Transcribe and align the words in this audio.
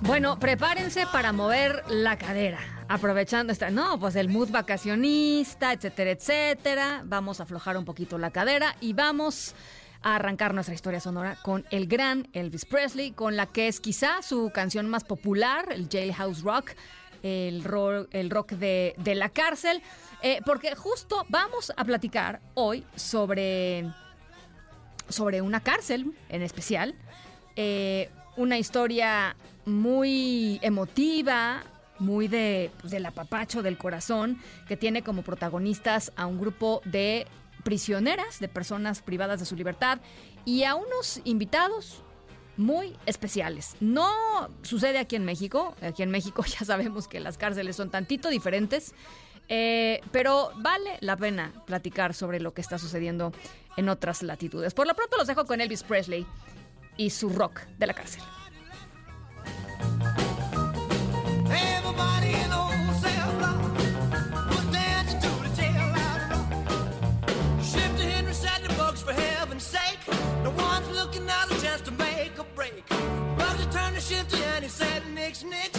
Bueno, 0.00 0.38
prepárense 0.38 1.06
para 1.12 1.32
mover 1.32 1.82
la 1.88 2.16
cadera. 2.16 2.58
Aprovechando 2.88 3.52
esta, 3.52 3.70
no, 3.70 4.00
pues 4.00 4.16
el 4.16 4.28
mood 4.30 4.50
vacacionista, 4.50 5.72
etcétera, 5.72 6.12
etcétera. 6.12 7.02
Vamos 7.04 7.40
a 7.40 7.42
aflojar 7.42 7.76
un 7.76 7.84
poquito 7.84 8.16
la 8.16 8.30
cadera 8.30 8.74
y 8.80 8.94
vamos 8.94 9.54
a 10.00 10.16
arrancar 10.16 10.54
nuestra 10.54 10.74
historia 10.74 11.00
sonora 11.00 11.36
con 11.42 11.66
el 11.70 11.86
gran 11.86 12.28
Elvis 12.32 12.64
Presley, 12.64 13.10
con 13.12 13.36
la 13.36 13.46
que 13.46 13.68
es 13.68 13.80
quizá 13.80 14.22
su 14.22 14.50
canción 14.54 14.88
más 14.88 15.04
popular, 15.04 15.66
el 15.70 15.88
Jailhouse 15.90 16.42
Rock, 16.42 16.70
el, 17.22 17.62
ro- 17.64 18.06
el 18.12 18.30
rock 18.30 18.52
de, 18.52 18.94
de 18.96 19.14
la 19.14 19.28
cárcel, 19.28 19.82
eh, 20.22 20.40
porque 20.46 20.74
justo 20.74 21.26
vamos 21.28 21.72
a 21.76 21.84
platicar 21.84 22.40
hoy 22.54 22.86
sobre 22.96 23.92
sobre 25.08 25.40
una 25.42 25.60
cárcel 25.60 26.12
en 26.28 26.42
especial. 26.42 26.94
Eh, 27.56 28.10
una 28.36 28.58
historia 28.58 29.36
muy 29.64 30.60
emotiva, 30.62 31.62
muy 31.98 32.28
de, 32.28 32.70
pues, 32.80 32.92
del 32.92 33.06
apapacho 33.06 33.62
del 33.62 33.76
corazón, 33.76 34.38
que 34.68 34.76
tiene 34.76 35.02
como 35.02 35.22
protagonistas 35.22 36.12
a 36.16 36.26
un 36.26 36.38
grupo 36.38 36.80
de 36.84 37.26
prisioneras, 37.64 38.38
de 38.40 38.48
personas 38.48 39.02
privadas 39.02 39.40
de 39.40 39.46
su 39.46 39.56
libertad 39.56 39.98
y 40.44 40.64
a 40.64 40.74
unos 40.74 41.20
invitados 41.24 42.02
muy 42.56 42.96
especiales. 43.06 43.76
No 43.80 44.08
sucede 44.62 44.98
aquí 44.98 45.16
en 45.16 45.24
México. 45.24 45.74
Aquí 45.80 46.02
en 46.02 46.10
México 46.10 46.44
ya 46.58 46.64
sabemos 46.66 47.08
que 47.08 47.20
las 47.20 47.38
cárceles 47.38 47.76
son 47.76 47.90
tantito 47.90 48.28
diferentes. 48.28 48.94
Eh, 49.48 50.00
pero 50.12 50.52
vale 50.56 50.98
la 51.00 51.16
pena 51.16 51.52
platicar 51.66 52.14
sobre 52.14 52.40
lo 52.40 52.52
que 52.52 52.60
está 52.60 52.78
sucediendo 52.78 53.32
en 53.76 53.88
otras 53.88 54.22
latitudes. 54.22 54.74
Por 54.74 54.86
lo 54.86 54.94
pronto 54.94 55.16
los 55.16 55.26
dejo 55.26 55.44
con 55.44 55.60
Elvis 55.60 55.82
Presley 55.82 56.26
y 56.96 57.10
su 57.10 57.30
rock 57.30 57.62
de 57.78 57.86
la 57.86 57.94
cárcel. 57.94 58.22
The 70.44 70.54
the 70.54 70.62
the 73.64 73.70
turned 73.70 73.96
to 73.96 74.00
Shifty 74.00 74.42
and 74.42 74.64
he 74.64 74.70
said, 74.70 75.02
Nix, 75.14 75.44
Nix, 75.44 75.78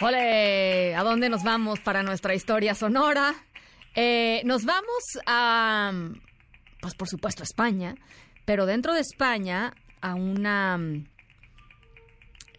Ole, 0.00 0.94
¿a 0.94 1.02
dónde 1.02 1.28
nos 1.28 1.42
vamos 1.42 1.80
para 1.80 2.02
nuestra 2.02 2.34
historia 2.34 2.74
sonora? 2.74 3.34
Eh, 3.96 4.42
nos 4.44 4.64
vamos 4.64 5.02
a, 5.26 5.92
pues 6.80 6.94
por 6.94 7.08
supuesto, 7.08 7.42
a 7.42 7.44
España, 7.44 7.96
pero 8.44 8.64
dentro 8.64 8.94
de 8.94 9.00
España 9.00 9.74
a 10.00 10.14
una, 10.14 10.78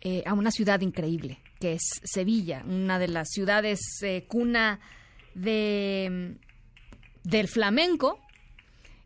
eh, 0.02 0.24
a 0.26 0.34
una 0.34 0.52
ciudad 0.52 0.82
increíble, 0.82 1.40
que 1.62 1.74
es 1.74 1.84
Sevilla, 2.04 2.64
una 2.68 3.00
de 3.00 3.08
las 3.08 3.30
ciudades 3.30 3.80
eh, 4.02 4.26
cuna 4.28 4.82
de, 5.34 6.36
del 7.24 7.48
flamenco, 7.48 8.20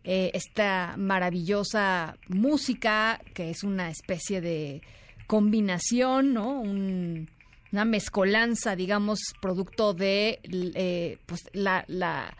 esta 0.06 0.96
maravillosa 0.98 2.18
música 2.28 3.22
que 3.34 3.52
es 3.52 3.64
una 3.64 3.90
especie 3.90 4.42
de 4.42 4.82
combinación, 5.28 6.34
¿no? 6.34 6.60
Un- 6.60 7.30
una 7.74 7.86
mezcolanza, 7.86 8.76
digamos, 8.76 9.20
producto 9.42 9.94
de 9.94 10.40
eh, 10.44 11.18
pues, 11.26 11.42
la, 11.54 11.84
la 11.88 12.38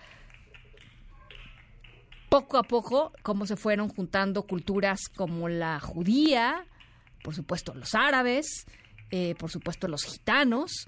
poco 2.30 2.58
a 2.58 2.64
poco 2.64 3.12
cómo 3.24 3.48
se 3.48 3.56
fueron 3.56 3.90
juntando 3.90 4.44
culturas 4.44 5.02
como 5.16 5.50
la 5.50 5.80
judía, 5.80 6.66
por 7.24 7.34
supuesto 7.34 7.74
los 7.74 7.96
árabes, 7.96 8.66
eh, 9.10 9.34
por 9.38 9.50
supuesto 9.50 9.88
los 9.88 10.04
gitanos 10.04 10.88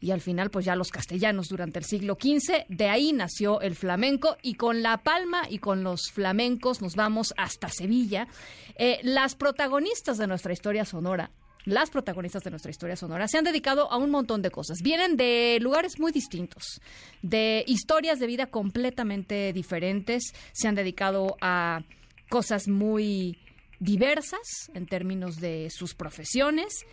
y 0.00 0.12
al 0.12 0.20
final 0.20 0.50
pues 0.50 0.64
ya 0.64 0.76
los 0.76 0.90
castellanos 0.90 1.48
durante 1.48 1.80
el 1.80 1.84
siglo 1.84 2.16
XV. 2.20 2.66
De 2.68 2.88
ahí 2.88 3.12
nació 3.12 3.60
el 3.60 3.74
flamenco 3.74 4.36
y 4.40 4.54
con 4.54 4.82
La 4.82 4.98
Palma 4.98 5.42
y 5.50 5.58
con 5.58 5.82
los 5.82 6.12
flamencos 6.12 6.80
nos 6.80 6.94
vamos 6.94 7.34
hasta 7.36 7.68
Sevilla. 7.68 8.28
Eh, 8.76 9.00
las 9.02 9.34
protagonistas 9.34 10.16
de 10.16 10.28
nuestra 10.28 10.52
historia 10.52 10.84
sonora 10.84 11.30
las 11.64 11.90
protagonistas 11.90 12.42
de 12.42 12.50
nuestra 12.50 12.70
historia 12.70 12.96
sonora 12.96 13.28
se 13.28 13.38
han 13.38 13.44
dedicado 13.44 13.90
a 13.90 13.96
un 13.96 14.10
montón 14.10 14.42
de 14.42 14.50
cosas. 14.50 14.78
Vienen 14.82 15.16
de 15.16 15.58
lugares 15.60 15.98
muy 15.98 16.12
distintos, 16.12 16.80
de 17.22 17.64
historias 17.66 18.18
de 18.18 18.26
vida 18.26 18.46
completamente 18.46 19.52
diferentes. 19.52 20.32
Se 20.52 20.68
han 20.68 20.74
dedicado 20.74 21.36
a 21.40 21.82
cosas 22.28 22.68
muy 22.68 23.38
diversas 23.78 24.70
en 24.74 24.86
términos 24.86 25.36
de 25.36 25.68
sus 25.70 25.94
profesiones. 25.94 26.84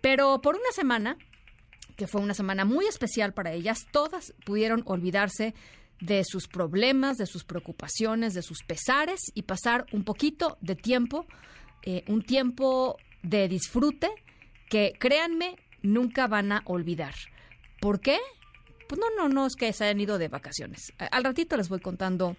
Pero 0.00 0.40
por 0.40 0.54
una 0.54 0.70
semana, 0.74 1.16
que 1.96 2.06
fue 2.06 2.20
una 2.20 2.34
semana 2.34 2.64
muy 2.64 2.86
especial 2.86 3.34
para 3.34 3.52
ellas, 3.52 3.86
todas 3.92 4.32
pudieron 4.44 4.82
olvidarse 4.86 5.54
de 6.00 6.22
sus 6.24 6.46
problemas, 6.46 7.18
de 7.18 7.26
sus 7.26 7.44
preocupaciones, 7.44 8.34
de 8.34 8.42
sus 8.42 8.62
pesares 8.62 9.20
y 9.34 9.42
pasar 9.42 9.86
un 9.92 10.04
poquito 10.04 10.56
de 10.60 10.76
tiempo, 10.76 11.26
eh, 11.82 12.04
un 12.06 12.22
tiempo 12.22 12.96
de 13.22 13.48
disfrute 13.48 14.10
que 14.68 14.94
créanme 14.98 15.56
nunca 15.82 16.26
van 16.26 16.52
a 16.52 16.62
olvidar. 16.66 17.14
¿Por 17.80 18.00
qué? 18.00 18.18
Pues 18.88 19.00
no, 19.00 19.06
no, 19.16 19.28
no 19.28 19.46
es 19.46 19.54
que 19.54 19.72
se 19.72 19.84
hayan 19.84 20.00
ido 20.00 20.18
de 20.18 20.28
vacaciones. 20.28 20.92
Al 20.98 21.24
ratito 21.24 21.56
les 21.56 21.68
voy 21.68 21.80
contando 21.80 22.36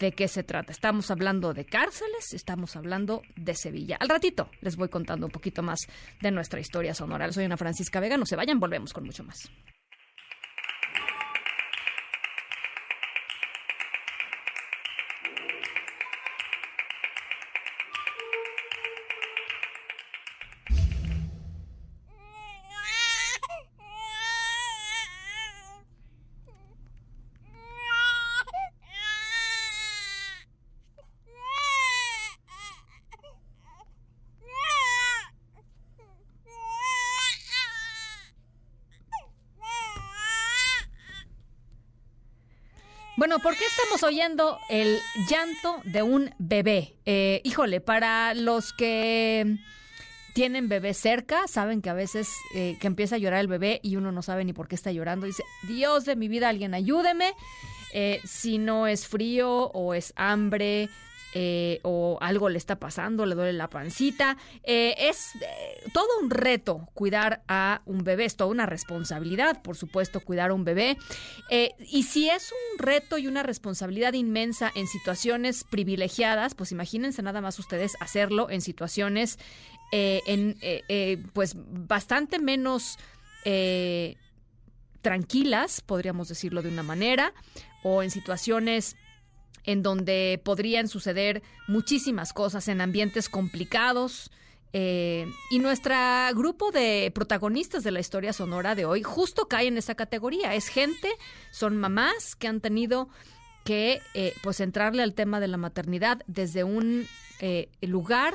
de 0.00 0.12
qué 0.12 0.28
se 0.28 0.42
trata. 0.42 0.72
Estamos 0.72 1.10
hablando 1.10 1.52
de 1.52 1.64
cárceles, 1.64 2.32
estamos 2.32 2.76
hablando 2.76 3.22
de 3.36 3.54
Sevilla. 3.54 3.96
Al 3.98 4.08
ratito 4.08 4.48
les 4.60 4.76
voy 4.76 4.88
contando 4.88 5.26
un 5.26 5.32
poquito 5.32 5.62
más 5.62 5.80
de 6.20 6.30
nuestra 6.30 6.60
historia 6.60 6.94
sonora. 6.94 7.30
Soy 7.32 7.44
una 7.44 7.56
Francisca 7.56 8.00
Vega, 8.00 8.16
no 8.16 8.26
se 8.26 8.36
vayan, 8.36 8.60
volvemos 8.60 8.92
con 8.92 9.04
mucho 9.04 9.24
más. 9.24 9.50
¿Por 43.42 43.56
qué 43.56 43.64
estamos 43.64 44.02
oyendo 44.02 44.58
el 44.68 45.00
llanto 45.28 45.80
de 45.84 46.02
un 46.02 46.34
bebé? 46.38 46.96
Eh, 47.04 47.40
híjole, 47.44 47.80
para 47.80 48.34
los 48.34 48.72
que 48.72 49.56
tienen 50.34 50.68
bebé 50.68 50.94
cerca, 50.94 51.46
saben 51.48 51.82
que 51.82 51.90
a 51.90 51.94
veces 51.94 52.28
eh, 52.54 52.76
que 52.80 52.86
empieza 52.86 53.16
a 53.16 53.18
llorar 53.18 53.40
el 53.40 53.48
bebé 53.48 53.80
y 53.82 53.96
uno 53.96 54.12
no 54.12 54.22
sabe 54.22 54.44
ni 54.44 54.52
por 54.52 54.68
qué 54.68 54.74
está 54.74 54.92
llorando. 54.92 55.26
Dice, 55.26 55.44
Dios 55.62 56.04
de 56.04 56.16
mi 56.16 56.28
vida, 56.28 56.48
alguien 56.48 56.74
ayúdeme. 56.74 57.34
Eh, 57.92 58.20
si 58.24 58.58
no 58.58 58.86
es 58.86 59.06
frío 59.06 59.70
o 59.72 59.94
es 59.94 60.12
hambre, 60.16 60.88
eh, 61.36 61.80
o 61.82 62.16
algo 62.20 62.48
le 62.48 62.58
está 62.58 62.78
pasando, 62.78 63.26
le 63.26 63.34
duele 63.34 63.52
la 63.52 63.68
pancita. 63.68 64.36
Eh, 64.62 64.94
es 64.96 65.34
eh, 65.34 65.82
todo 65.92 66.06
un 66.22 66.30
reto 66.30 66.88
cuidar 66.94 67.42
a 67.48 67.82
un 67.86 68.04
bebé, 68.04 68.24
es 68.24 68.36
toda 68.36 68.50
una 68.50 68.66
responsabilidad, 68.66 69.60
por 69.62 69.76
supuesto, 69.76 70.20
cuidar 70.20 70.50
a 70.50 70.54
un 70.54 70.64
bebé. 70.64 70.96
y 71.90 72.04
si 72.04 72.30
es 72.30 72.52
un 72.52 72.78
reto 72.78 73.18
y 73.18 73.26
una 73.26 73.42
responsabilidad 73.42 74.12
inmensa 74.12 74.70
en 74.76 74.86
situaciones 74.86 75.64
privilegiadas, 75.64 76.54
pues 76.54 76.70
imagínense 76.70 77.22
nada 77.22 77.40
más 77.40 77.58
ustedes 77.58 77.96
hacerlo 78.00 78.48
en 78.48 78.60
situaciones 78.60 79.38
en, 79.90 80.56
pues 81.32 81.54
bastante 81.56 82.38
menos 82.38 82.98
tranquilas, 85.02 85.80
podríamos 85.80 86.28
decirlo 86.28 86.62
de 86.62 86.68
una 86.68 86.82
manera, 86.82 87.34
o 87.82 88.02
en 88.02 88.10
situaciones 88.10 88.96
en 89.64 89.82
donde 89.82 90.40
podrían 90.44 90.88
suceder 90.88 91.42
muchísimas 91.66 92.32
cosas 92.32 92.68
en 92.68 92.80
ambientes 92.80 93.28
complicados. 93.28 94.30
Eh, 94.72 95.26
y 95.50 95.60
nuestro 95.60 95.94
grupo 96.34 96.72
de 96.72 97.12
protagonistas 97.14 97.84
de 97.84 97.92
la 97.92 98.00
historia 98.00 98.32
sonora 98.32 98.74
de 98.74 98.84
hoy 98.84 99.02
justo 99.02 99.46
cae 99.46 99.68
en 99.68 99.78
esa 99.78 99.94
categoría. 99.94 100.54
Es 100.54 100.68
gente, 100.68 101.08
son 101.52 101.76
mamás 101.76 102.34
que 102.34 102.48
han 102.48 102.60
tenido 102.60 103.08
que 103.64 104.00
eh, 104.14 104.34
pues 104.42 104.60
entrarle 104.60 105.02
al 105.02 105.14
tema 105.14 105.40
de 105.40 105.48
la 105.48 105.56
maternidad 105.56 106.22
desde 106.26 106.64
un 106.64 107.06
eh, 107.40 107.68
lugar 107.80 108.34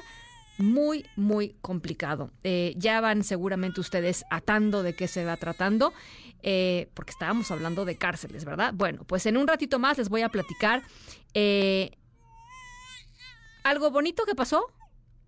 muy, 0.60 1.06
muy 1.16 1.56
complicado. 1.62 2.32
ya 2.76 3.02
van 3.02 3.24
seguramente 3.24 3.82
ustedes 3.82 4.24
atando 4.30 4.84
de 4.84 4.94
qué 4.94 5.08
se 5.08 5.26
va 5.26 5.38
tratando. 5.38 5.94
Eh, 6.42 6.90
porque 6.94 7.12
estábamos 7.12 7.52
hablando 7.52 7.84
de 7.84 7.98
cárceles, 7.98 8.46
¿verdad? 8.46 8.74
Bueno, 8.74 9.04
pues 9.06 9.26
en 9.26 9.36
un 9.36 9.48
ratito 9.48 9.78
más 9.78 9.98
les 9.98 10.08
voy 10.08 10.22
a 10.22 10.30
platicar 10.30 10.84
eh, 11.34 11.92
algo 13.64 13.92
bonito 13.92 14.24
que 14.26 14.36
pasó 14.36 14.72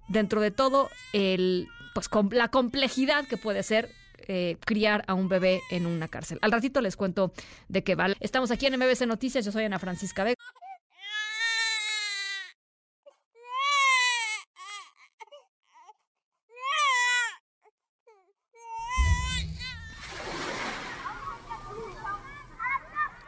dentro 0.07 0.39
de 0.39 0.51
todo 0.51 0.89
el, 1.11 1.67
pues 1.93 2.09
la 2.31 2.47
complejidad 2.47 3.27
que 3.27 3.35
puede 3.35 3.61
ser 3.63 3.89
eh, 4.27 4.55
criar 4.65 5.03
a 5.07 5.13
un 5.13 5.27
bebé 5.27 5.61
en 5.69 5.85
una 5.85 6.07
cárcel. 6.07 6.39
Al 6.41 6.51
ratito 6.51 6.79
les 6.79 6.95
cuento 6.95 7.33
de 7.67 7.83
qué 7.83 7.95
vale. 7.95 8.15
Estamos 8.21 8.49
aquí 8.49 8.67
en 8.67 8.77
MBC 8.77 9.05
Noticias, 9.05 9.43
yo 9.43 9.51
soy 9.51 9.65
Ana 9.65 9.79
Francisca 9.79 10.23
Vega. 10.23 10.37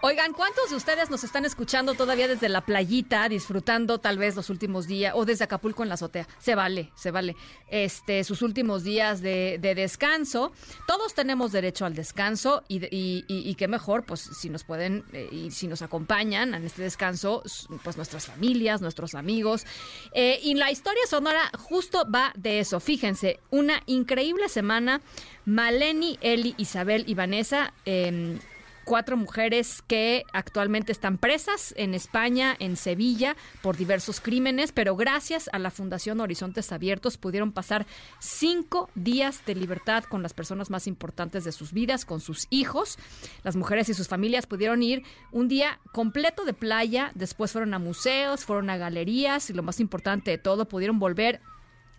Oigan, 0.05 0.33
¿cuántos 0.33 0.69
de 0.69 0.75
ustedes 0.75 1.09
nos 1.09 1.23
están 1.23 1.45
escuchando 1.45 1.93
todavía 1.93 2.27
desde 2.27 2.49
la 2.49 2.59
playita, 2.59 3.29
disfrutando 3.29 3.99
tal 3.99 4.17
vez 4.17 4.35
los 4.35 4.49
últimos 4.49 4.85
días, 4.85 5.13
o 5.15 5.23
desde 5.23 5.45
Acapulco 5.45 5.81
en 5.81 5.87
la 5.87 5.95
azotea? 5.95 6.27
Se 6.39 6.55
vale, 6.55 6.91
se 6.93 7.09
vale. 7.09 7.37
Este, 7.69 8.25
sus 8.25 8.41
últimos 8.41 8.83
días 8.83 9.21
de, 9.21 9.57
descanso. 9.61 10.51
Todos 10.87 11.13
tenemos 11.13 11.53
derecho 11.53 11.85
al 11.85 11.95
descanso 11.95 12.63
y, 12.67 12.81
y, 12.91 13.55
qué 13.55 13.69
mejor, 13.69 14.03
pues 14.03 14.19
si 14.19 14.49
nos 14.49 14.65
pueden 14.65 15.05
eh, 15.13 15.29
y 15.31 15.51
si 15.51 15.67
nos 15.67 15.81
acompañan 15.81 16.53
en 16.53 16.65
este 16.65 16.81
descanso, 16.81 17.41
pues 17.81 17.95
nuestras 17.95 18.25
familias, 18.25 18.81
nuestros 18.81 19.15
amigos. 19.15 19.65
Eh, 20.11 20.37
y 20.43 20.55
la 20.55 20.69
historia 20.69 21.03
sonora 21.07 21.49
justo 21.57 22.05
va 22.13 22.33
de 22.35 22.59
eso. 22.59 22.81
Fíjense, 22.81 23.39
una 23.51 23.81
increíble 23.85 24.49
semana. 24.49 24.99
Maleni, 25.45 26.17
Eli, 26.19 26.55
Isabel 26.57 27.05
y 27.07 27.13
Vanessa. 27.15 27.73
Eh, 27.85 28.37
cuatro 28.83 29.17
mujeres 29.17 29.81
que 29.87 30.23
actualmente 30.33 30.91
están 30.91 31.17
presas 31.17 31.73
en 31.77 31.93
España, 31.93 32.55
en 32.59 32.75
Sevilla, 32.75 33.35
por 33.61 33.77
diversos 33.77 34.19
crímenes, 34.19 34.71
pero 34.71 34.95
gracias 34.95 35.49
a 35.53 35.59
la 35.59 35.71
Fundación 35.71 36.19
Horizontes 36.19 36.71
Abiertos 36.71 37.17
pudieron 37.17 37.51
pasar 37.51 37.85
cinco 38.19 38.89
días 38.95 39.45
de 39.45 39.55
libertad 39.55 40.03
con 40.03 40.21
las 40.21 40.33
personas 40.33 40.69
más 40.69 40.87
importantes 40.87 41.43
de 41.43 41.51
sus 41.51 41.73
vidas, 41.73 42.05
con 42.05 42.19
sus 42.19 42.47
hijos. 42.49 42.97
Las 43.43 43.55
mujeres 43.55 43.89
y 43.89 43.93
sus 43.93 44.07
familias 44.07 44.45
pudieron 44.45 44.83
ir 44.83 45.03
un 45.31 45.47
día 45.47 45.79
completo 45.91 46.45
de 46.45 46.53
playa, 46.53 47.11
después 47.15 47.51
fueron 47.51 47.73
a 47.73 47.79
museos, 47.79 48.45
fueron 48.45 48.69
a 48.69 48.77
galerías 48.77 49.49
y 49.49 49.53
lo 49.53 49.63
más 49.63 49.79
importante 49.79 50.31
de 50.31 50.37
todo, 50.37 50.67
pudieron 50.67 50.99
volver 50.99 51.41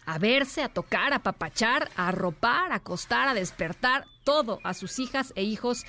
a 0.06 0.19
verse, 0.19 0.62
a 0.62 0.69
tocar, 0.69 1.12
a 1.12 1.22
papachar, 1.22 1.90
a 1.96 2.08
arropar, 2.08 2.72
a 2.72 2.76
acostar, 2.76 3.28
a 3.28 3.34
despertar, 3.34 4.06
todo 4.25 4.60
a 4.64 4.75
sus 4.75 4.98
hijas 4.98 5.32
e 5.36 5.42
hijos 5.42 5.84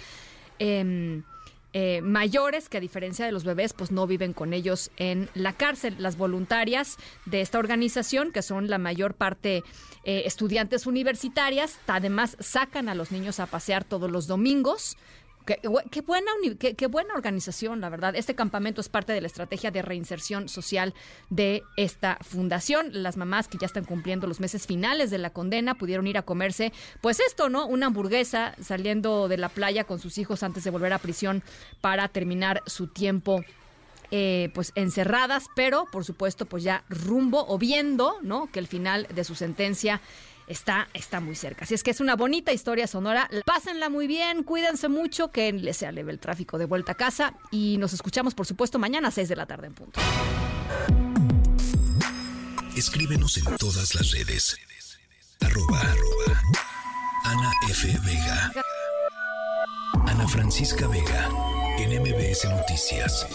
Em, 0.60 1.24
eh, 1.78 2.00
mayores 2.02 2.70
que 2.70 2.78
a 2.78 2.80
diferencia 2.80 3.26
de 3.26 3.34
los 3.34 3.44
bebés 3.44 3.74
pues 3.74 3.92
no 3.92 4.08
viven 4.08 4.32
con 4.32 4.54
ellos 4.54 4.92
en 4.96 5.28
la 5.34 5.52
cárcel. 5.52 5.98
Las 6.00 6.16
voluntarias 6.16 6.96
de 7.26 7.42
esta 7.42 7.60
organización, 7.60 8.32
que 8.32 8.42
son 8.42 8.70
la 8.70 8.78
mayor 8.78 9.14
parte 9.14 9.62
eh, 10.06 10.24
estudiantes 10.26 10.88
universitarias, 10.88 11.78
además 11.86 12.38
sacan 12.40 12.88
a 12.88 12.96
los 12.96 13.12
niños 13.12 13.42
a 13.42 13.48
pasear 13.48 13.84
todos 13.84 14.10
los 14.10 14.26
domingos 14.26 14.96
Qué, 15.46 16.02
buena, 16.02 16.32
qué, 16.60 16.88
buena 16.88 17.14
organización, 17.14 17.80
la 17.80 17.90
verdad. 17.90 18.16
Este 18.16 18.34
campamento 18.34 18.82
es 18.82 18.90
parte 18.90 19.14
de 19.14 19.22
la 19.22 19.28
estrategia 19.28 19.70
de 19.70 19.84
reinserción 19.84 20.50
social 20.50 20.96
de 21.30 21.62
esta 21.78 22.18
fundación. 22.22 22.90
Las 22.92 23.16
mamás 23.16 23.48
que 23.48 23.60
ya 23.60 23.68
están 23.68 23.86
cumpliendo 23.86 24.26
los 24.26 24.40
meses 24.40 24.66
finales 24.66 25.12
de 25.12 25.20
la 25.20 25.30
condena 25.30 25.76
pudieron 25.76 26.08
ir 26.08 26.18
a 26.18 26.24
comerse, 26.24 26.74
pues 27.02 27.20
esto, 27.20 27.50
¿no? 27.50 27.68
Una 27.68 27.88
hamburguesa 27.88 28.56
saliendo 28.60 29.28
de 29.28 29.38
la 29.38 29.50
playa 29.50 29.84
con 29.84 30.00
sus 30.00 30.18
hijos 30.18 30.42
antes 30.42 30.64
de 30.64 30.72
volver 30.72 30.94
a 30.94 31.00
prisión 31.00 31.44
para 31.80 32.08
terminar 32.08 32.64
su 32.66 32.88
tiempo 32.88 33.44
eh, 34.10 34.50
pues 34.54 34.72
encerradas, 34.76 35.46
pero 35.56 35.86
por 35.92 36.06
supuesto 36.06 36.46
pues 36.46 36.64
ya 36.64 36.84
rumbo 36.90 37.46
o 37.48 37.58
viendo, 37.60 38.18
¿no? 38.24 38.50
Que 38.52 38.60
el 38.60 38.68
final 38.68 39.08
de 39.14 39.24
su 39.24 39.36
sentencia 39.36 40.02
está, 40.48 40.88
está 40.94 41.20
muy 41.20 41.36
cerca. 41.36 41.66
Así 41.66 41.74
es 41.74 41.84
que 41.84 41.92
es 41.92 42.00
una 42.00 42.16
bonita 42.16 42.52
historia 42.54 42.88
sonora. 42.88 43.30
Pásenla 43.46 43.90
muy 43.90 44.08
bien, 44.08 44.44
cuídense 44.44 44.90
mucho, 44.90 45.32
que 45.32 45.52
les 45.54 45.78
sea 45.78 45.92
leve 45.92 46.12
el 46.12 46.20
tráfico 46.20 46.58
de 46.58 46.66
vuelta 46.66 46.94
a 46.94 46.96
casa 46.96 47.34
y 47.52 47.78
nos 47.78 47.94
escuchamos, 47.94 48.36
por 48.36 48.46
supuesto, 48.46 48.80
mañana 48.80 49.10
a 49.10 49.12
6 49.12 49.30
de 49.30 49.36
la 49.36 49.46
tarde 49.46 49.68
en 49.68 49.74
punto. 49.74 50.00
Escríbenos 52.76 53.38
en 53.38 53.46
todas 53.58 53.96
las 53.96 54.12
redes. 54.12 54.58
Arroba, 55.42 55.82
Ana 57.24 57.52
F. 57.70 57.88
Vega. 58.06 58.52
Ana 60.08 60.28
Francisca 60.28 60.88
Vega. 60.88 61.30
En. 61.78 62.04
Noticias. 62.04 63.26